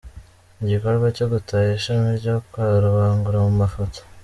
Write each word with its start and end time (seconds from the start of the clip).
Igikorwa 0.63 1.07
cyo 1.17 1.25
gutaha 1.31 1.67
ishami 1.77 2.09
ryo 2.19 2.35
kwa 2.49 2.65
Rubangura 2.83 3.37
mu 3.45 3.51
mafoto 3.61 3.99